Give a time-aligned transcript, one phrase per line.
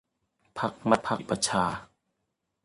[0.57, 1.63] พรรคมติประชา